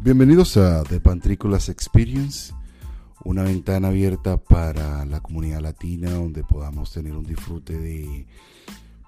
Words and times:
Bienvenidos 0.00 0.56
a 0.56 0.84
The 0.84 1.00
Pantrícolas 1.00 1.68
Experience, 1.68 2.54
una 3.24 3.42
ventana 3.42 3.88
abierta 3.88 4.36
para 4.36 5.04
la 5.04 5.20
comunidad 5.20 5.60
latina 5.60 6.10
donde 6.10 6.44
podamos 6.44 6.92
tener 6.92 7.14
un 7.14 7.24
disfrute 7.24 7.76
de 7.76 8.28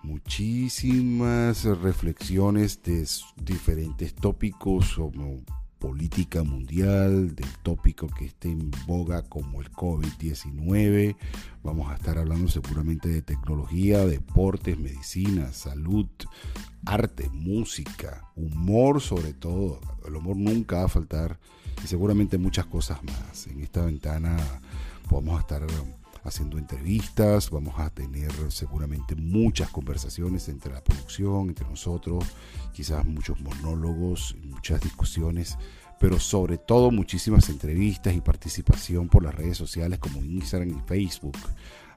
muchísimas 0.02 1.64
reflexiones 1.64 2.82
de 2.82 3.06
diferentes 3.36 4.16
tópicos 4.16 4.98
política 5.80 6.44
mundial, 6.44 7.34
del 7.34 7.48
tópico 7.62 8.06
que 8.06 8.26
esté 8.26 8.50
en 8.50 8.70
boga 8.86 9.22
como 9.22 9.60
el 9.62 9.72
COVID-19. 9.72 11.16
Vamos 11.64 11.90
a 11.90 11.96
estar 11.96 12.18
hablando 12.18 12.48
seguramente 12.48 13.08
de 13.08 13.22
tecnología, 13.22 14.04
deportes, 14.04 14.78
medicina, 14.78 15.52
salud, 15.52 16.06
arte, 16.84 17.30
música, 17.30 18.30
humor 18.36 19.00
sobre 19.00 19.32
todo. 19.32 19.80
El 20.06 20.14
humor 20.14 20.36
nunca 20.36 20.76
va 20.76 20.84
a 20.84 20.88
faltar 20.88 21.40
y 21.82 21.86
seguramente 21.88 22.38
muchas 22.38 22.66
cosas 22.66 23.02
más. 23.02 23.46
En 23.46 23.60
esta 23.60 23.84
ventana 23.84 24.36
vamos 25.10 25.38
a 25.38 25.40
estar 25.40 25.62
haciendo 26.24 26.58
entrevistas, 26.58 27.50
vamos 27.50 27.78
a 27.78 27.90
tener 27.90 28.30
seguramente 28.50 29.14
muchas 29.14 29.70
conversaciones 29.70 30.48
entre 30.48 30.72
la 30.72 30.82
producción, 30.82 31.48
entre 31.48 31.66
nosotros, 31.68 32.24
quizás 32.72 33.04
muchos 33.06 33.40
monólogos, 33.40 34.36
muchas 34.42 34.80
discusiones, 34.80 35.56
pero 35.98 36.18
sobre 36.18 36.58
todo 36.58 36.90
muchísimas 36.90 37.48
entrevistas 37.48 38.14
y 38.14 38.20
participación 38.20 39.08
por 39.08 39.22
las 39.22 39.34
redes 39.34 39.56
sociales 39.56 39.98
como 39.98 40.22
Instagram 40.22 40.70
y 40.70 40.88
Facebook. 40.88 41.36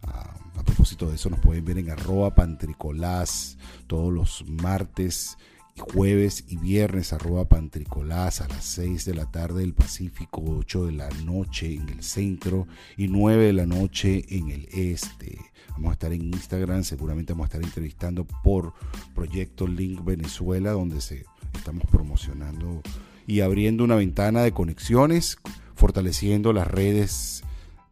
Ah, 0.04 0.34
a 0.58 0.64
propósito 0.64 1.08
de 1.08 1.16
eso, 1.16 1.30
nos 1.30 1.40
pueden 1.40 1.64
ver 1.64 1.78
en 1.78 1.90
arroba 1.90 2.36
pantricolás 2.36 3.58
todos 3.88 4.14
los 4.14 4.46
martes 4.48 5.38
jueves 5.78 6.46
y 6.48 6.58
viernes 6.58 7.14
arroba 7.14 7.46
pantricolás 7.46 8.42
a 8.42 8.48
las 8.48 8.64
6 8.66 9.06
de 9.06 9.14
la 9.16 9.30
tarde 9.32 9.62
del 9.62 9.74
Pacífico, 9.74 10.42
8 10.46 10.86
de 10.86 10.92
la 10.92 11.10
noche 11.26 11.74
en 11.74 11.90
el 11.90 12.04
centro 12.04 12.68
y 12.98 13.08
9 13.08 13.46
de 13.46 13.54
la 13.54 13.66
noche 13.66 14.26
en 14.30 14.50
el 14.50 14.68
este. 14.72 15.40
Vamos 15.72 15.90
a 15.90 15.94
estar 15.94 16.14
en 16.14 16.22
Instagram, 16.26 16.84
seguramente 16.84 17.34
vamos 17.34 17.46
a 17.46 17.48
estar 17.48 17.64
entrevistando 17.64 18.26
por 18.26 18.74
Proyecto 19.16 19.68
Link 19.68 20.04
Venezuela, 20.04 20.72
donde 20.72 21.02
se 21.02 21.26
estamos 21.54 21.84
promocionando 21.90 22.82
y 23.26 23.42
abriendo 23.42 23.84
una 23.84 23.96
ventana 23.96 24.42
de 24.44 24.52
conexiones, 24.52 25.38
fortaleciendo 25.76 26.54
las 26.54 26.68
redes 26.68 27.44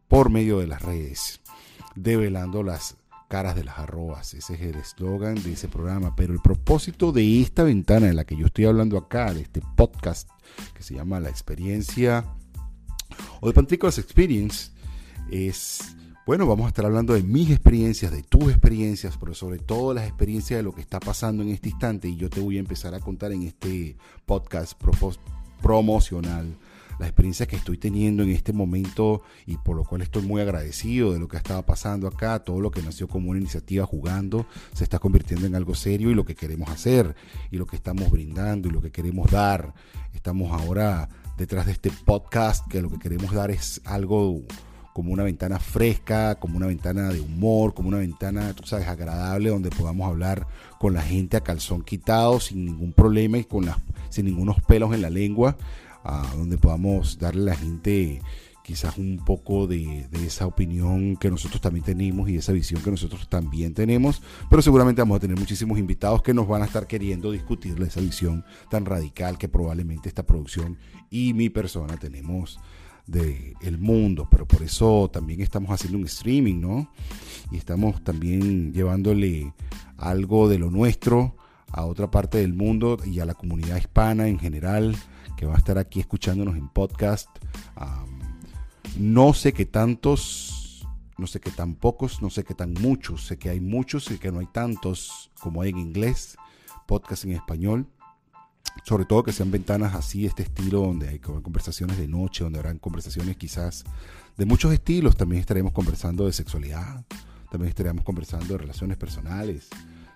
por 0.07 0.29
medio 0.29 0.59
de 0.59 0.67
las 0.67 0.81
redes, 0.81 1.41
develando 1.95 2.63
las 2.63 2.97
caras 3.31 3.55
de 3.55 3.63
las 3.63 3.79
arrobas. 3.79 4.33
Ese 4.33 4.55
es 4.55 4.61
el 4.61 4.75
eslogan 4.75 5.41
de 5.41 5.53
ese 5.53 5.69
programa. 5.69 6.13
Pero 6.17 6.33
el 6.33 6.41
propósito 6.41 7.13
de 7.13 7.41
esta 7.41 7.63
ventana 7.63 8.09
en 8.09 8.17
la 8.17 8.25
que 8.25 8.35
yo 8.35 8.47
estoy 8.47 8.65
hablando 8.65 8.97
acá, 8.97 9.33
de 9.33 9.39
este 9.39 9.61
podcast 9.77 10.29
que 10.73 10.83
se 10.83 10.95
llama 10.95 11.21
La 11.21 11.29
Experiencia 11.29 12.25
o 13.39 13.47
de 13.47 13.53
Pantricos 13.53 13.97
Experience, 13.99 14.71
es, 15.31 15.95
bueno, 16.25 16.45
vamos 16.45 16.65
a 16.65 16.67
estar 16.67 16.85
hablando 16.85 17.13
de 17.13 17.23
mis 17.23 17.49
experiencias, 17.51 18.11
de 18.11 18.21
tus 18.21 18.51
experiencias, 18.51 19.15
pero 19.17 19.33
sobre 19.33 19.59
todo 19.59 19.93
las 19.93 20.09
experiencias 20.09 20.57
de 20.57 20.63
lo 20.63 20.75
que 20.75 20.81
está 20.81 20.99
pasando 20.99 21.41
en 21.41 21.51
este 21.51 21.69
instante. 21.69 22.09
Y 22.09 22.17
yo 22.17 22.29
te 22.29 22.41
voy 22.41 22.57
a 22.57 22.59
empezar 22.59 22.93
a 22.95 22.99
contar 22.99 23.31
en 23.31 23.43
este 23.43 23.95
podcast 24.25 24.73
promocional 25.61 26.57
las 27.01 27.09
experiencias 27.09 27.49
que 27.49 27.55
estoy 27.55 27.77
teniendo 27.77 28.21
en 28.21 28.29
este 28.29 28.53
momento 28.53 29.23
y 29.47 29.57
por 29.57 29.75
lo 29.75 29.83
cual 29.83 30.03
estoy 30.03 30.21
muy 30.21 30.39
agradecido 30.39 31.13
de 31.13 31.19
lo 31.19 31.27
que 31.27 31.35
estaba 31.35 31.65
pasando 31.65 32.07
acá, 32.07 32.43
todo 32.43 32.61
lo 32.61 32.69
que 32.69 32.83
nació 32.83 33.07
como 33.07 33.31
una 33.31 33.39
iniciativa 33.39 33.87
jugando 33.87 34.45
se 34.73 34.83
está 34.83 34.99
convirtiendo 34.99 35.47
en 35.47 35.55
algo 35.55 35.73
serio 35.73 36.11
y 36.11 36.13
lo 36.13 36.25
que 36.25 36.35
queremos 36.35 36.69
hacer 36.69 37.15
y 37.49 37.57
lo 37.57 37.65
que 37.65 37.75
estamos 37.75 38.11
brindando 38.11 38.67
y 38.67 38.71
lo 38.71 38.81
que 38.81 38.91
queremos 38.91 39.31
dar. 39.31 39.73
Estamos 40.13 40.51
ahora 40.51 41.09
detrás 41.39 41.65
de 41.65 41.71
este 41.71 41.91
podcast 42.05 42.67
que 42.67 42.83
lo 42.83 42.91
que 42.91 42.99
queremos 42.99 43.33
dar 43.33 43.49
es 43.49 43.81
algo 43.83 44.43
como 44.93 45.11
una 45.11 45.23
ventana 45.23 45.57
fresca, 45.57 46.35
como 46.35 46.57
una 46.57 46.67
ventana 46.67 47.09
de 47.09 47.19
humor, 47.19 47.73
como 47.73 47.87
una 47.87 47.97
ventana, 47.97 48.53
tú 48.53 48.67
sabes, 48.67 48.87
agradable, 48.87 49.49
donde 49.49 49.71
podamos 49.71 50.07
hablar 50.07 50.45
con 50.77 50.93
la 50.93 51.01
gente 51.01 51.35
a 51.35 51.41
calzón 51.41 51.81
quitado, 51.81 52.39
sin 52.39 52.65
ningún 52.65 52.93
problema 52.93 53.39
y 53.39 53.45
con 53.45 53.65
las, 53.65 53.77
sin 54.09 54.25
ningunos 54.25 54.61
pelos 54.61 54.93
en 54.93 55.01
la 55.01 55.09
lengua, 55.09 55.57
donde 56.35 56.57
podamos 56.57 57.17
darle 57.19 57.41
a 57.43 57.53
la 57.53 57.55
gente 57.55 58.21
quizás 58.63 58.97
un 58.97 59.21
poco 59.25 59.67
de, 59.67 60.07
esa 60.25 60.45
opinión 60.45 61.15
que 61.17 61.29
nosotros 61.29 61.61
también 61.61 61.83
tenemos 61.83 62.29
y 62.29 62.37
esa 62.37 62.51
visión 62.51 62.81
que 62.81 62.91
nosotros 62.91 63.27
también 63.27 63.73
tenemos, 63.73 64.21
pero 64.49 64.61
seguramente 64.61 65.01
vamos 65.01 65.17
a 65.17 65.19
tener 65.19 65.37
muchísimos 65.37 65.79
invitados 65.79 66.21
que 66.21 66.33
nos 66.33 66.47
van 66.47 66.61
a 66.61 66.65
estar 66.65 66.87
queriendo 66.87 67.31
discutir 67.31 67.81
esa 67.81 68.01
visión 68.01 68.45
tan 68.69 68.85
radical 68.85 69.37
que 69.37 69.49
probablemente 69.49 70.09
esta 70.09 70.23
producción 70.23 70.77
y 71.09 71.33
mi 71.33 71.49
persona 71.49 71.97
tenemos 71.97 72.59
del 73.07 73.55
el 73.61 73.77
mundo, 73.79 74.27
pero 74.29 74.47
por 74.47 74.61
eso 74.61 75.09
también 75.11 75.41
estamos 75.41 75.71
haciendo 75.71 75.97
un 75.97 76.05
streaming, 76.05 76.61
¿no? 76.61 76.91
Y 77.51 77.57
estamos 77.57 78.01
también 78.03 78.73
llevándole 78.73 79.53
algo 79.97 80.47
de 80.47 80.59
lo 80.59 80.69
nuestro 80.69 81.35
a 81.71 81.85
otra 81.85 82.11
parte 82.11 82.37
del 82.37 82.53
mundo 82.53 82.97
y 83.05 83.19
a 83.19 83.25
la 83.25 83.33
comunidad 83.33 83.77
hispana 83.77 84.27
en 84.27 84.39
general 84.39 84.95
que 85.41 85.47
va 85.47 85.55
a 85.55 85.57
estar 85.57 85.79
aquí 85.79 85.99
escuchándonos 85.99 86.55
en 86.55 86.69
podcast. 86.69 87.27
no 88.95 89.33
sé 89.33 89.53
qué 89.53 89.65
tantos, 89.65 90.87
no 91.17 91.25
sé 91.25 91.39
qué 91.39 91.49
tan 91.49 91.73
pocos, 91.73 92.21
no 92.21 92.29
sé 92.29 92.43
qué 92.43 92.53
tan 92.53 92.73
muchos. 92.73 93.25
Sé 93.25 93.39
que 93.39 93.49
hay 93.49 93.59
muchos 93.59 94.11
y 94.11 94.19
que 94.19 94.31
no 94.31 94.37
hay 94.37 94.45
tantos 94.45 95.31
como 95.39 95.63
hay 95.63 95.71
en 95.71 95.79
inglés, 95.79 96.37
podcast 96.85 97.25
en 97.25 97.31
español. 97.31 97.87
Sobre 98.83 99.05
todo 99.05 99.23
que 99.23 99.33
sean 99.33 99.49
ventanas 99.49 99.95
así, 99.95 100.27
este 100.27 100.43
estilo, 100.43 100.81
donde 100.81 101.09
hay 101.09 101.17
conversaciones 101.17 101.97
de 101.97 102.07
noche, 102.07 102.43
donde 102.43 102.59
habrán 102.59 102.77
conversaciones 102.77 103.35
quizás 103.35 103.83
de 104.37 104.45
muchos 104.45 104.71
estilos. 104.71 105.17
También 105.17 105.39
estaremos 105.39 105.71
conversando 105.71 106.27
de 106.27 106.33
sexualidad, 106.33 107.03
también 107.49 107.69
estaremos 107.69 108.03
conversando 108.03 108.45
de 108.45 108.59
relaciones 108.59 108.95
personales, 108.95 109.69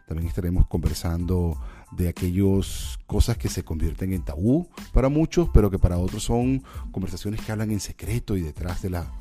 también 0.07 0.27
estaremos 0.27 0.67
conversando 0.67 1.59
de 1.91 2.07
aquellas 2.07 2.99
cosas 3.07 3.37
que 3.37 3.49
se 3.49 3.63
convierten 3.63 4.13
en 4.13 4.23
tabú 4.23 4.69
para 4.93 5.09
muchos, 5.09 5.49
pero 5.53 5.71
que 5.71 5.79
para 5.79 5.97
otros 5.97 6.23
son 6.23 6.63
conversaciones 6.91 7.41
que 7.41 7.51
hablan 7.51 7.71
en 7.71 7.79
secreto 7.79 8.37
y 8.37 8.41
detrás 8.41 8.81
de, 8.81 8.89
la, 8.91 9.11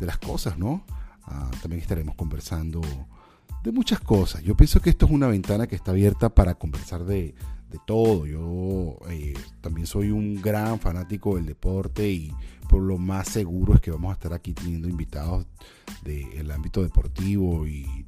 de 0.00 0.06
las 0.06 0.18
cosas, 0.18 0.58
¿no? 0.58 0.84
Ah, 1.24 1.50
también 1.62 1.82
estaremos 1.82 2.14
conversando 2.14 2.80
de 3.62 3.72
muchas 3.72 4.00
cosas. 4.00 4.42
Yo 4.42 4.56
pienso 4.56 4.80
que 4.80 4.90
esto 4.90 5.06
es 5.06 5.12
una 5.12 5.28
ventana 5.28 5.66
que 5.66 5.76
está 5.76 5.90
abierta 5.90 6.28
para 6.28 6.54
conversar 6.54 7.04
de, 7.04 7.34
de 7.70 7.78
todo. 7.86 8.26
Yo 8.26 8.98
eh, 9.10 9.34
también 9.60 9.86
soy 9.86 10.10
un 10.10 10.40
gran 10.40 10.78
fanático 10.78 11.36
del 11.36 11.46
deporte 11.46 12.08
y 12.10 12.32
por 12.68 12.82
lo 12.82 12.98
más 12.98 13.28
seguro 13.28 13.74
es 13.74 13.80
que 13.80 13.90
vamos 13.90 14.10
a 14.10 14.14
estar 14.14 14.32
aquí 14.32 14.52
teniendo 14.52 14.88
invitados 14.88 15.46
del 16.02 16.50
ámbito 16.50 16.82
deportivo 16.82 17.66
y, 17.66 18.06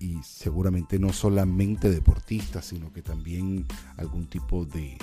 y 0.00 0.18
seguramente 0.22 0.98
no 0.98 1.12
solamente 1.12 1.90
deportistas, 1.90 2.66
sino 2.66 2.92
que 2.92 3.02
también 3.02 3.66
algún 3.96 4.26
tipo 4.26 4.64
de, 4.64 4.96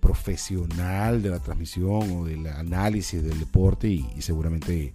profesional 0.00 1.22
de 1.22 1.30
la 1.30 1.38
transmisión 1.38 2.18
o 2.18 2.26
del 2.26 2.46
análisis 2.46 3.22
del 3.22 3.38
deporte 3.38 3.88
y, 3.88 4.06
seguramente 4.20 4.92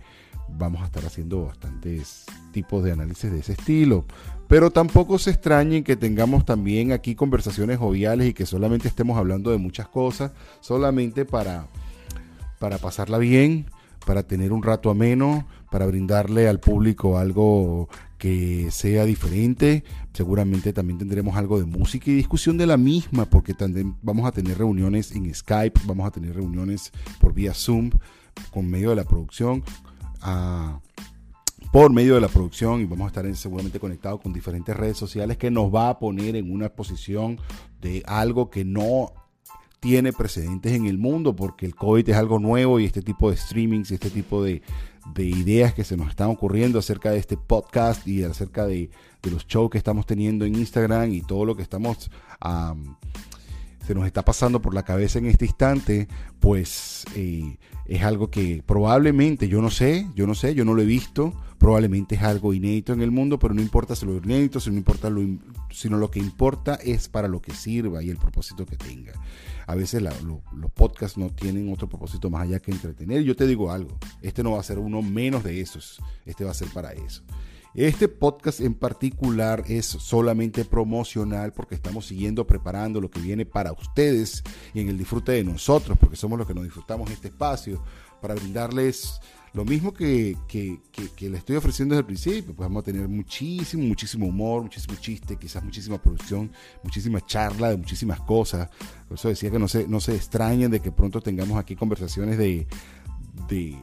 vamos 0.47 0.83
a 0.83 0.85
estar 0.85 1.03
haciendo 1.03 1.45
bastantes 1.45 2.25
tipos 2.51 2.83
de 2.83 2.91
análisis 2.91 3.31
de 3.31 3.39
ese 3.39 3.53
estilo. 3.53 4.05
Pero 4.47 4.69
tampoco 4.69 5.17
se 5.17 5.31
extrañen 5.31 5.83
que 5.83 5.95
tengamos 5.95 6.45
también 6.45 6.91
aquí 6.91 7.15
conversaciones 7.15 7.79
joviales 7.79 8.27
y 8.27 8.33
que 8.35 8.45
solamente 8.45 8.87
estemos 8.87 9.17
hablando 9.17 9.49
de 9.49 9.57
muchas 9.57 9.87
cosas, 9.87 10.31
solamente 10.59 11.25
para, 11.25 11.65
para 12.59 12.77
pasarla 12.77 13.17
bien, 13.17 13.65
para 14.05 14.23
tener 14.23 14.53
un 14.53 14.61
rato 14.61 14.91
ameno, 14.91 15.47
para 15.71 15.87
brindarle 15.87 16.47
al 16.47 16.59
público 16.59 17.17
algo 17.17 17.89
que 18.23 18.71
sea 18.71 19.03
diferente. 19.03 19.83
Seguramente 20.13 20.71
también 20.71 20.97
tendremos 20.97 21.35
algo 21.35 21.59
de 21.59 21.65
música 21.65 22.09
y 22.09 22.13
discusión 22.13 22.57
de 22.57 22.65
la 22.65 22.77
misma, 22.77 23.25
porque 23.25 23.53
también 23.53 23.97
vamos 24.01 24.25
a 24.25 24.31
tener 24.31 24.57
reuniones 24.57 25.11
en 25.11 25.35
Skype, 25.35 25.81
vamos 25.85 26.07
a 26.07 26.11
tener 26.11 26.33
reuniones 26.33 26.93
por 27.19 27.33
vía 27.33 27.53
Zoom, 27.53 27.89
con 28.49 28.69
medio 28.69 28.91
de 28.91 28.95
la 28.95 29.03
producción. 29.03 29.61
Ah, 30.21 30.79
por 31.73 31.91
medio 31.91 32.15
de 32.15 32.21
la 32.21 32.29
producción 32.29 32.79
y 32.79 32.85
vamos 32.85 33.03
a 33.03 33.07
estar 33.07 33.35
seguramente 33.35 33.77
conectados 33.77 34.21
con 34.21 34.31
diferentes 34.31 34.73
redes 34.73 34.95
sociales 34.95 35.35
que 35.35 35.51
nos 35.51 35.73
va 35.75 35.89
a 35.89 35.99
poner 35.99 36.37
en 36.37 36.49
una 36.49 36.69
posición 36.69 37.41
de 37.81 38.03
algo 38.05 38.49
que 38.49 38.63
no 38.63 39.11
tiene 39.83 40.13
precedentes 40.13 40.71
en 40.71 40.85
el 40.85 40.97
mundo 40.97 41.35
porque 41.35 41.65
el 41.65 41.75
COVID 41.75 42.09
es 42.09 42.15
algo 42.15 42.39
nuevo 42.39 42.79
y 42.79 42.85
este 42.85 43.01
tipo 43.01 43.29
de 43.29 43.35
streamings 43.35 43.91
y 43.91 43.95
este 43.95 44.09
tipo 44.09 44.41
de, 44.41 44.61
de 45.13 45.25
ideas 45.25 45.73
que 45.73 45.83
se 45.83 45.97
nos 45.97 46.09
están 46.09 46.29
ocurriendo 46.29 46.79
acerca 46.79 47.11
de 47.11 47.19
este 47.19 47.35
podcast 47.35 48.07
y 48.07 48.23
acerca 48.23 48.65
de, 48.65 48.89
los 49.29 49.45
shows 49.45 49.69
que 49.69 49.77
estamos 49.77 50.05
teniendo 50.05 50.45
en 50.45 50.55
Instagram 50.55 51.11
y 51.11 51.21
todo 51.21 51.43
lo 51.43 51.55
que 51.57 51.63
estamos 51.63 52.09
se 53.85 53.93
nos 53.93 54.05
está 54.05 54.23
pasando 54.23 54.61
por 54.61 54.73
la 54.73 54.83
cabeza 54.83 55.19
en 55.19 55.25
este 55.25 55.45
instante, 55.45 56.07
pues 56.39 57.03
eh, 57.15 57.57
es 57.85 58.01
algo 58.03 58.29
que 58.29 58.63
probablemente, 58.65 59.49
yo 59.49 59.61
no 59.61 59.69
sé, 59.69 60.07
yo 60.15 60.25
no 60.25 60.35
sé, 60.35 60.55
yo 60.55 60.63
no 60.63 60.73
lo 60.73 60.81
he 60.81 60.85
visto, 60.85 61.33
probablemente 61.63 62.15
es 62.15 62.21
algo 62.21 62.53
inédito 62.53 62.91
en 62.91 63.01
el 63.01 63.09
mundo, 63.09 63.39
pero 63.39 63.53
no 63.53 63.61
importa 63.61 63.95
si 63.95 64.05
lo 64.05 64.17
inédito, 64.17 64.59
si 64.59 64.69
no 64.69 64.75
importa 64.75 65.09
lo, 65.09 65.21
sino 65.71 65.95
lo 65.95 66.11
que 66.11 66.19
importa 66.19 66.75
es 66.75 67.07
para 67.07 67.29
lo 67.29 67.41
que 67.41 67.53
sirva 67.53 68.03
y 68.03 68.09
el 68.09 68.17
propósito 68.17 68.65
que 68.65 68.75
tenga. 68.75 69.13
A 69.65 69.73
veces 69.73 70.01
los 70.01 70.71
podcasts 70.73 71.17
no 71.17 71.29
tienen 71.29 71.71
otro 71.71 71.87
propósito 71.87 72.29
más 72.29 72.41
allá 72.41 72.59
que 72.59 72.71
entretener. 72.71 73.23
Yo 73.23 73.37
te 73.37 73.47
digo 73.47 73.71
algo, 73.71 73.97
este 74.21 74.43
no 74.43 74.51
va 74.51 74.59
a 74.59 74.63
ser 74.63 74.77
uno 74.77 75.01
menos 75.01 75.45
de 75.45 75.61
esos, 75.61 76.01
este 76.25 76.43
va 76.43 76.51
a 76.51 76.53
ser 76.53 76.67
para 76.67 76.91
eso. 76.91 77.23
Este 77.73 78.09
podcast 78.09 78.59
en 78.59 78.73
particular 78.73 79.63
es 79.65 79.85
solamente 79.85 80.65
promocional 80.65 81.53
porque 81.53 81.75
estamos 81.75 82.07
siguiendo 82.07 82.45
preparando 82.45 82.99
lo 82.99 83.09
que 83.09 83.21
viene 83.21 83.45
para 83.45 83.71
ustedes 83.71 84.43
y 84.73 84.81
en 84.81 84.89
el 84.89 84.97
disfrute 84.97 85.31
de 85.31 85.45
nosotros, 85.45 85.97
porque 85.97 86.17
somos 86.17 86.37
los 86.37 86.45
que 86.45 86.53
nos 86.53 86.65
disfrutamos 86.65 87.09
este 87.09 87.29
espacio, 87.29 87.81
para 88.21 88.35
brindarles 88.35 89.21
lo 89.53 89.65
mismo 89.65 89.93
que, 89.93 90.35
que, 90.47 91.29
le 91.29 91.37
estoy 91.37 91.55
ofreciendo 91.55 91.93
desde 91.93 92.01
el 92.01 92.05
principio, 92.05 92.55
pues 92.55 92.67
vamos 92.67 92.81
a 92.81 92.85
tener 92.85 93.07
muchísimo, 93.07 93.83
muchísimo 93.83 94.27
humor, 94.27 94.63
muchísimo 94.63 94.95
chiste, 94.99 95.37
quizás 95.37 95.63
muchísima 95.63 96.01
producción, 96.01 96.51
muchísima 96.83 97.21
charla 97.25 97.69
de 97.69 97.77
muchísimas 97.77 98.19
cosas. 98.21 98.69
Por 99.07 99.17
eso 99.17 99.29
decía 99.29 99.51
que 99.51 99.59
no 99.59 99.67
se, 99.67 99.87
no 99.87 99.99
se 99.99 100.15
extrañen 100.15 100.71
de 100.71 100.79
que 100.79 100.91
pronto 100.91 101.21
tengamos 101.21 101.57
aquí 101.57 101.75
conversaciones 101.75 102.37
de, 102.37 102.67
de 103.47 103.77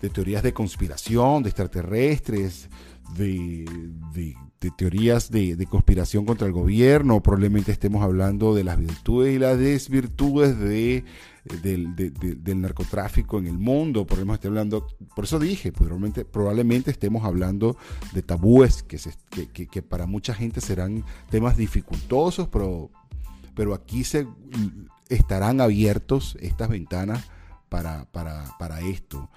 de 0.00 0.10
teorías 0.10 0.42
de 0.42 0.52
conspiración, 0.52 1.42
de 1.42 1.48
extraterrestres, 1.48 2.68
de, 3.16 4.36
teorías 4.58 5.30
de, 5.30 5.66
conspiración 5.68 6.24
contra 6.24 6.46
el 6.46 6.52
gobierno, 6.52 7.22
probablemente 7.22 7.72
estemos 7.72 8.02
hablando 8.02 8.54
de 8.54 8.64
las 8.64 8.78
virtudes 8.78 9.34
y 9.34 9.38
las 9.38 9.58
desvirtudes 9.58 10.58
de, 10.58 11.04
del 11.44 12.60
narcotráfico 12.60 13.38
en 13.38 13.46
el 13.46 13.58
mundo, 13.58 14.06
probablemente 14.06 14.48
hablando, 14.48 14.86
por 15.14 15.24
eso 15.24 15.38
dije, 15.38 15.72
probablemente, 15.72 16.24
probablemente 16.24 16.90
estemos 16.90 17.24
hablando 17.24 17.76
de 18.12 18.22
tabúes 18.22 18.82
que, 18.82 18.98
que, 19.48 19.82
para 19.82 20.06
mucha 20.06 20.34
gente 20.34 20.60
serán 20.60 21.04
temas 21.30 21.56
dificultosos, 21.56 22.48
pero, 22.48 22.90
pero 23.54 23.74
aquí 23.74 24.04
se 24.04 24.26
estarán 25.08 25.60
abiertos 25.60 26.36
estas 26.40 26.68
ventanas 26.68 27.24
para, 27.68 28.06
para, 28.06 28.56
para 28.58 28.80
esto 28.80 29.28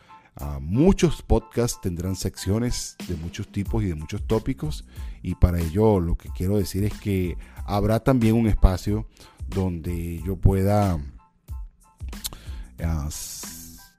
muchos 0.61 1.21
podcasts 1.21 1.79
tendrán 1.81 2.15
secciones 2.15 2.95
de 3.07 3.15
muchos 3.15 3.51
tipos 3.51 3.83
y 3.83 3.87
de 3.87 3.95
muchos 3.95 4.25
tópicos 4.25 4.85
y 5.21 5.35
para 5.35 5.59
ello 5.59 5.99
lo 5.99 6.15
que 6.15 6.29
quiero 6.29 6.57
decir 6.57 6.83
es 6.83 6.93
que 6.93 7.37
habrá 7.65 7.99
también 7.99 8.35
un 8.35 8.47
espacio 8.47 9.07
donde 9.47 10.21
yo 10.25 10.35
pueda 10.37 10.99
ah, 12.83 13.09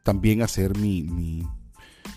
también 0.02 0.42
hacer 0.42 0.76
mi, 0.76 1.02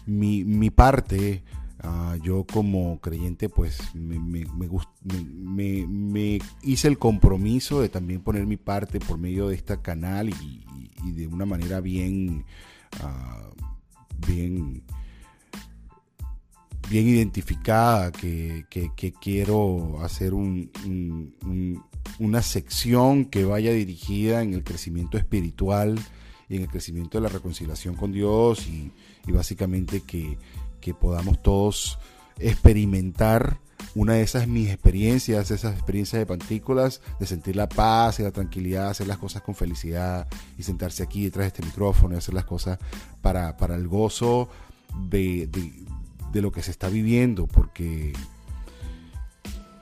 mi, 0.06 0.44
mi, 0.44 0.70
parte. 0.70 1.44
Ah, 1.86 2.16
yo 2.24 2.46
como 2.46 3.02
creyente 3.02 3.50
pues 3.50 3.94
me, 3.94 4.18
me, 4.18 5.86
me, 5.86 6.40
hice 6.62 6.88
el 6.88 6.98
compromiso 6.98 7.82
de 7.82 7.90
también 7.90 8.22
poner 8.22 8.46
mi 8.46 8.56
parte 8.56 9.00
por 9.00 9.18
medio 9.18 9.50
de 9.50 9.56
este 9.56 9.82
canal 9.82 10.30
y, 10.30 10.64
de 11.12 11.28
una 11.28 11.46
manera 11.46 11.82
bien... 11.82 12.46
Bien, 14.18 14.84
bien 16.90 17.08
identificada, 17.08 18.12
que, 18.12 18.66
quiero 19.22 20.02
hacer 20.02 20.34
una 20.34 21.32
sección 22.42 23.26
que 23.26 23.46
vaya 23.46 23.72
dirigida 23.72 24.42
en 24.42 24.54
el 24.54 24.64
crecimiento 24.64 25.18
espiritual 25.18 26.00
y 26.50 26.58
en 26.58 26.64
el 26.64 26.68
crecimiento 26.68 27.18
de 27.18 27.24
la 27.24 27.30
reconciliación 27.30 27.96
con 27.96 28.12
Dios 28.12 28.68
y, 28.68 28.92
básicamente 29.32 30.02
que, 30.02 30.38
podamos 31.00 31.42
todos 31.42 31.98
experimentar 32.40 33.58
una 33.96 34.14
de 34.14 34.24
esas 34.24 34.48
mis 34.48 34.70
experiencias, 34.70 35.52
esas 35.52 35.74
experiencias 35.74 36.20
de 36.20 36.26
pantículas, 36.26 37.02
de 37.20 37.28
sentir 37.28 37.56
la 37.56 37.70
paz 37.70 38.20
y 38.20 38.24
la 38.24 38.32
tranquilidad, 38.32 38.90
hacer 38.90 39.08
las 39.08 39.18
cosas 39.18 39.44
con 39.44 39.56
felicidad 39.56 40.28
y 40.58 40.64
sentarse 40.64 41.04
aquí 41.04 41.26
detrás 41.26 41.44
de 41.44 41.48
este 41.50 41.64
micrófono 41.64 42.16
y 42.16 42.18
hacer 42.18 42.34
las 42.34 42.46
cosas 42.46 42.80
para, 43.22 43.56
el 43.76 43.88
gozo 43.88 44.50
de, 45.10 45.48
de, 46.32 46.42
lo 46.42 46.52
que 46.52 46.64
se 46.64 46.72
está 46.72 46.90
viviendo, 46.90 47.46
porque 47.46 48.14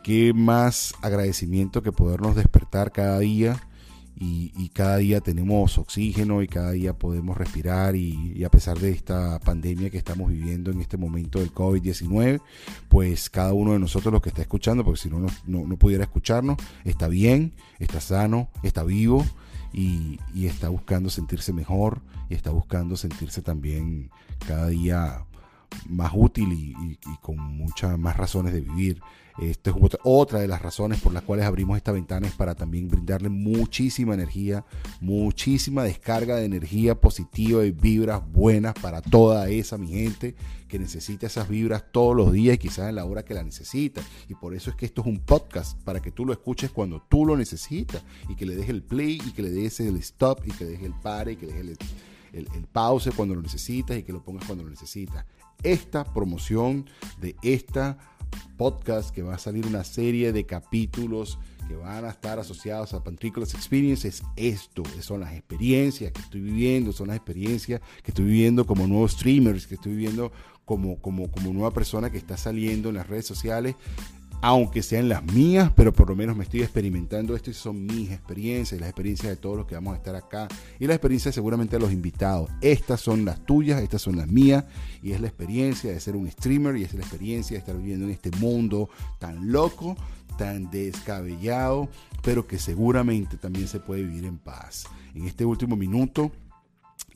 qué 0.03 0.33
más 0.33 0.93
agradecimiento 1.01 1.81
que 1.81 1.93
podernos 1.93 2.35
despertar 2.35 2.91
cada 2.91 3.19
día 3.19 3.61
y, 4.23 4.69
cada 4.69 4.97
día 4.97 5.19
tenemos 5.19 5.79
oxígeno 5.79 6.43
y 6.43 6.47
cada 6.47 6.71
día 6.71 6.93
podemos 6.93 7.35
respirar 7.35 7.95
y, 7.95 8.43
a 8.43 8.51
pesar 8.51 8.77
de 8.77 8.91
esta 8.91 9.39
pandemia 9.39 9.89
que 9.89 9.97
estamos 9.97 10.29
viviendo 10.29 10.69
en 10.69 10.79
este 10.79 10.95
momento 10.95 11.39
del 11.39 11.51
COVID-19, 11.51 12.39
pues 12.87 13.31
cada 13.31 13.53
uno 13.53 13.73
de 13.73 13.79
nosotros 13.79 14.13
los 14.13 14.21
que 14.21 14.29
está 14.29 14.43
escuchando, 14.43 14.83
porque 14.83 15.01
si 15.01 15.09
no, 15.09 15.25
no, 15.47 15.75
pudiera 15.77 16.03
escucharnos, 16.03 16.57
está 16.85 17.07
bien, 17.07 17.53
está 17.79 17.99
sano, 17.99 18.49
está 18.61 18.83
vivo 18.83 19.25
y, 19.73 20.19
está 20.35 20.69
buscando 20.69 21.09
sentirse 21.09 21.51
mejor 21.51 22.01
y 22.29 22.35
está 22.35 22.51
buscando 22.51 22.97
sentirse 22.97 23.41
también 23.41 24.11
cada 24.45 24.67
día 24.67 25.25
más 25.89 26.11
útil 26.15 26.51
y, 26.53 26.97
con 27.21 27.37
muchas 27.37 27.97
más 27.97 28.17
razones 28.17 28.53
de 28.53 28.61
vivir. 28.61 29.01
Esta 29.39 29.69
es 29.71 29.75
otra 30.03 30.39
de 30.39 30.47
las 30.47 30.61
razones 30.61 30.99
por 30.99 31.13
las 31.13 31.23
cuales 31.23 31.45
abrimos 31.45 31.77
esta 31.77 31.93
ventana 31.93 32.27
es 32.27 32.33
para 32.33 32.53
también 32.53 32.89
brindarle 32.89 33.29
muchísima 33.29 34.13
energía, 34.13 34.65
muchísima 34.99 35.83
descarga 35.83 36.35
de 36.35 36.45
energía 36.45 36.99
positiva 36.99 37.65
y 37.65 37.71
vibras 37.71 38.21
buenas 38.29 38.73
para 38.75 39.01
toda 39.01 39.49
esa 39.49 39.77
mi 39.77 39.87
gente 39.87 40.35
que 40.67 40.79
necesita 40.79 41.27
esas 41.27 41.49
vibras 41.49 41.85
todos 41.91 42.15
los 42.15 42.31
días 42.31 42.55
y 42.55 42.57
quizás 42.57 42.89
en 42.89 42.95
la 42.95 43.05
hora 43.05 43.23
que 43.23 43.33
la 43.33 43.43
necesita. 43.43 44.01
Y 44.27 44.35
por 44.35 44.53
eso 44.53 44.69
es 44.69 44.75
que 44.75 44.85
esto 44.85 45.01
es 45.01 45.07
un 45.07 45.19
podcast, 45.19 45.77
para 45.81 46.01
que 46.01 46.11
tú 46.11 46.25
lo 46.25 46.33
escuches 46.33 46.71
cuando 46.71 47.01
tú 47.01 47.25
lo 47.25 47.35
necesitas 47.35 48.03
y 48.29 48.35
que 48.35 48.45
le 48.45 48.55
dejes 48.55 48.69
el 48.69 48.83
play 48.83 49.21
y 49.25 49.31
que 49.31 49.41
le 49.41 49.49
des 49.49 49.79
el 49.79 49.95
stop 49.97 50.41
y 50.45 50.51
que 50.51 50.65
le 50.65 50.71
dejes 50.71 50.85
el 50.85 50.93
pare 50.93 51.33
y 51.33 51.35
que 51.35 51.47
le 51.47 51.53
dejes 51.53 51.77
el, 52.33 52.47
el 52.53 52.67
pause 52.67 53.11
cuando 53.11 53.35
lo 53.35 53.41
necesitas 53.41 53.97
y 53.97 54.03
que 54.03 54.13
lo 54.13 54.23
pongas 54.23 54.45
cuando 54.45 54.63
lo 54.63 54.69
necesitas. 54.69 55.25
Esta 55.63 56.03
promoción 56.03 56.89
de 57.19 57.35
esta 57.43 57.97
podcast 58.57 59.13
que 59.13 59.23
va 59.23 59.35
a 59.35 59.39
salir 59.39 59.65
una 59.65 59.83
serie 59.83 60.31
de 60.31 60.45
capítulos 60.45 61.39
que 61.67 61.75
van 61.75 62.05
a 62.05 62.09
estar 62.09 62.39
asociados 62.39 62.93
a 62.93 63.03
Pantriculus 63.03 63.53
Experience. 63.53 64.07
Es 64.07 64.23
esto, 64.35 64.83
son 65.01 65.21
las 65.21 65.33
experiencias 65.33 66.11
que 66.11 66.21
estoy 66.21 66.41
viviendo, 66.41 66.91
son 66.91 67.07
las 67.07 67.17
experiencias 67.17 67.81
que 68.03 68.11
estoy 68.11 68.25
viviendo 68.25 68.65
como 68.65 68.87
nuevo 68.87 69.07
streamers, 69.07 69.67
que 69.67 69.75
estoy 69.75 69.93
viviendo 69.93 70.31
como, 70.65 71.01
como, 71.01 71.31
como 71.31 71.53
nueva 71.53 71.71
persona 71.71 72.09
que 72.09 72.17
está 72.17 72.37
saliendo 72.37 72.89
en 72.89 72.95
las 72.95 73.07
redes 73.07 73.25
sociales 73.25 73.75
aunque 74.41 74.81
sean 74.81 75.07
las 75.07 75.23
mías, 75.33 75.71
pero 75.75 75.93
por 75.93 76.09
lo 76.09 76.15
menos 76.15 76.35
me 76.35 76.43
estoy 76.43 76.61
experimentando 76.61 77.35
esto 77.35 77.51
y 77.51 77.53
son 77.53 77.85
mis 77.85 78.11
experiencias, 78.11 78.81
las 78.81 78.89
experiencias 78.89 79.29
de 79.29 79.37
todos 79.37 79.55
los 79.55 79.67
que 79.67 79.75
vamos 79.75 79.93
a 79.93 79.97
estar 79.97 80.15
acá 80.15 80.47
y 80.79 80.87
la 80.87 80.95
experiencia 80.95 81.31
seguramente 81.31 81.75
de 81.75 81.81
los 81.81 81.91
invitados. 81.91 82.49
Estas 82.59 83.01
son 83.01 83.23
las 83.23 83.45
tuyas, 83.45 83.81
estas 83.81 84.01
son 84.01 84.17
las 84.17 84.27
mías 84.27 84.65
y 85.03 85.11
es 85.11 85.21
la 85.21 85.27
experiencia 85.27 85.91
de 85.91 85.99
ser 85.99 86.15
un 86.15 86.29
streamer 86.29 86.75
y 86.75 86.83
es 86.83 86.93
la 86.93 87.01
experiencia 87.01 87.53
de 87.55 87.59
estar 87.59 87.77
viviendo 87.77 88.05
en 88.05 88.11
este 88.11 88.31
mundo 88.31 88.89
tan 89.19 89.51
loco, 89.51 89.95
tan 90.37 90.71
descabellado, 90.71 91.87
pero 92.23 92.47
que 92.47 92.57
seguramente 92.57 93.37
también 93.37 93.67
se 93.67 93.79
puede 93.79 94.01
vivir 94.03 94.25
en 94.25 94.39
paz. 94.39 94.85
En 95.13 95.27
este 95.27 95.45
último 95.45 95.75
minuto 95.75 96.31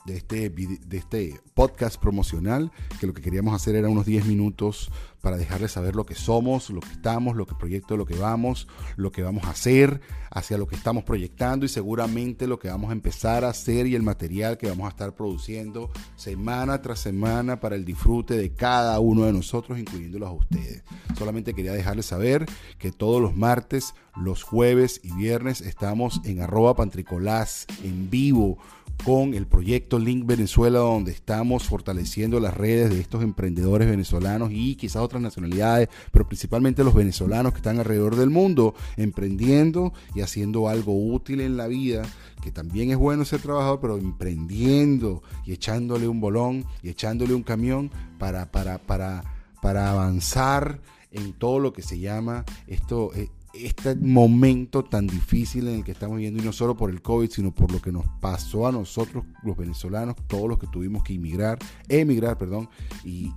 de 0.05 0.17
este, 0.17 0.49
de 0.49 0.97
este 0.97 1.41
podcast 1.53 1.99
promocional, 1.99 2.71
que 2.99 3.07
lo 3.07 3.13
que 3.13 3.21
queríamos 3.21 3.55
hacer 3.55 3.75
era 3.75 3.89
unos 3.89 4.05
10 4.05 4.25
minutos 4.25 4.91
para 5.21 5.37
dejarles 5.37 5.71
saber 5.71 5.95
lo 5.95 6.05
que 6.05 6.13
somos, 6.13 6.69
lo 6.69 6.81
que 6.81 6.91
estamos, 6.91 7.35
lo 7.35 7.47
que 7.47 7.55
proyecto, 7.55 7.97
lo 7.97 8.05
que 8.05 8.15
vamos, 8.15 8.67
lo 8.95 9.11
que 9.11 9.23
vamos 9.23 9.45
a 9.45 9.49
hacer, 9.49 9.99
hacia 10.29 10.59
lo 10.59 10.67
que 10.67 10.75
estamos 10.75 11.03
proyectando 11.03 11.65
y 11.65 11.69
seguramente 11.69 12.45
lo 12.45 12.59
que 12.59 12.69
vamos 12.69 12.91
a 12.91 12.93
empezar 12.93 13.43
a 13.43 13.49
hacer 13.49 13.87
y 13.87 13.95
el 13.95 14.03
material 14.03 14.59
que 14.59 14.69
vamos 14.69 14.85
a 14.85 14.89
estar 14.89 15.15
produciendo 15.15 15.89
semana 16.15 16.83
tras 16.83 16.99
semana 16.99 17.59
para 17.59 17.75
el 17.75 17.85
disfrute 17.85 18.37
de 18.37 18.53
cada 18.53 18.99
uno 18.99 19.25
de 19.25 19.33
nosotros, 19.33 19.79
incluyéndolos 19.79 20.29
a 20.29 20.33
ustedes. 20.33 20.83
Solamente 21.17 21.55
quería 21.55 21.73
dejarles 21.73 22.05
saber 22.05 22.45
que 22.77 22.91
todos 22.91 23.19
los 23.19 23.35
martes, 23.35 23.95
los 24.15 24.43
jueves 24.43 25.01
y 25.03 25.11
viernes 25.13 25.61
estamos 25.61 26.21
en 26.23 26.41
arroba 26.41 26.75
pantricolás 26.75 27.65
en 27.83 28.11
vivo 28.11 28.59
con 29.03 29.33
el 29.33 29.47
proyecto 29.47 29.99
Link 29.99 30.25
Venezuela, 30.25 30.79
donde 30.79 31.11
estamos 31.11 31.63
fortaleciendo 31.63 32.39
las 32.39 32.55
redes 32.55 32.89
de 32.89 32.99
estos 32.99 33.23
emprendedores 33.23 33.89
venezolanos 33.89 34.49
y 34.51 34.75
quizás 34.75 35.01
otras 35.01 35.21
nacionalidades, 35.21 35.89
pero 36.11 36.27
principalmente 36.27 36.83
los 36.83 36.93
venezolanos 36.93 37.53
que 37.53 37.57
están 37.57 37.79
alrededor 37.79 38.15
del 38.15 38.29
mundo, 38.29 38.73
emprendiendo 38.97 39.93
y 40.15 40.21
haciendo 40.21 40.69
algo 40.69 40.95
útil 40.95 41.41
en 41.41 41.57
la 41.57 41.67
vida, 41.67 42.03
que 42.41 42.51
también 42.51 42.91
es 42.91 42.97
bueno 42.97 43.25
ser 43.25 43.41
trabajador, 43.41 43.79
pero 43.79 43.97
emprendiendo 43.97 45.21
y 45.45 45.53
echándole 45.53 46.07
un 46.07 46.19
bolón 46.19 46.65
y 46.81 46.89
echándole 46.89 47.33
un 47.33 47.43
camión 47.43 47.91
para, 48.17 48.51
para, 48.51 48.79
para, 48.79 49.23
para 49.61 49.91
avanzar 49.91 50.81
en 51.11 51.33
todo 51.33 51.59
lo 51.59 51.73
que 51.73 51.81
se 51.81 51.99
llama 51.99 52.43
esto, 52.67 53.11
eh, 53.15 53.29
este 53.57 53.95
momento 53.95 54.83
tan 54.83 55.07
difícil 55.07 55.67
en 55.67 55.75
el 55.75 55.83
que 55.83 55.91
estamos 55.91 56.17
viviendo, 56.17 56.41
y 56.41 56.45
no 56.45 56.53
solo 56.53 56.75
por 56.75 56.89
el 56.89 57.01
COVID, 57.01 57.29
sino 57.29 57.53
por 57.53 57.71
lo 57.71 57.81
que 57.81 57.91
nos 57.91 58.05
pasó 58.19 58.67
a 58.67 58.71
nosotros, 58.71 59.25
los 59.43 59.55
venezolanos, 59.57 60.15
todos 60.27 60.49
los 60.49 60.59
que 60.59 60.67
tuvimos 60.67 61.03
que 61.03 61.13
emigrar, 61.13 61.59
emigrar, 61.87 62.37
perdón, 62.37 62.69
y, 63.03 63.31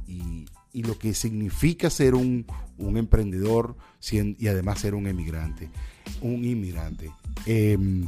lo 0.74 0.96
que 0.96 1.12
significa 1.12 1.90
ser 1.90 2.14
un, 2.14 2.46
emprendedor 2.78 3.76
y 4.10 4.46
además 4.46 4.78
ser 4.78 4.94
un 4.94 5.08
emigrante, 5.08 5.70
un 6.20 6.44
inmigrante. 6.44 7.10
Em, 7.46 8.06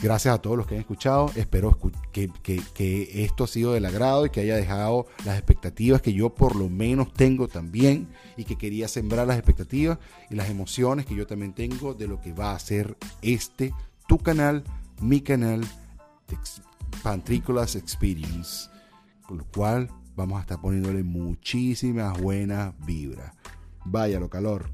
Gracias 0.00 0.32
a 0.32 0.38
todos 0.38 0.56
los 0.56 0.66
que 0.66 0.76
han 0.76 0.80
escuchado. 0.80 1.30
Espero 1.34 1.76
que, 2.12 3.24
esto 3.24 3.44
ha 3.44 3.46
sido 3.48 3.72
del 3.72 3.84
agrado 3.84 4.26
y 4.26 4.30
que 4.30 4.40
haya 4.40 4.54
dejado 4.54 5.06
las 5.24 5.36
expectativas 5.36 6.00
que 6.00 6.12
yo 6.12 6.34
por 6.34 6.54
lo 6.54 6.68
menos 6.68 7.12
tengo 7.12 7.48
también 7.48 8.08
y 8.36 8.44
que 8.44 8.56
quería 8.56 8.86
sembrar 8.86 9.26
las 9.26 9.36
expectativas 9.36 9.98
y 10.30 10.36
las 10.36 10.50
emociones 10.50 11.04
que 11.04 11.16
yo 11.16 11.26
también 11.26 11.52
tengo 11.52 11.94
de 11.94 12.06
lo 12.06 12.20
que 12.20 12.32
va 12.32 12.52
a 12.52 12.58
ser 12.60 12.96
este, 13.22 13.74
tu 14.06 14.18
canal, 14.18 14.62
mi 15.00 15.20
canal, 15.20 15.66
Pantrícolas 17.02 17.74
Experience. 17.74 18.70
Con 19.26 19.38
lo 19.38 19.44
cual 19.46 19.90
vamos 20.14 20.38
a 20.38 20.42
estar 20.42 20.60
poniéndole 20.60 21.02
muchísimas 21.02 22.20
buenas 22.20 22.72
vibras. 22.86 23.34
Vaya 23.84 24.20
lo 24.20 24.30
calor. 24.30 24.70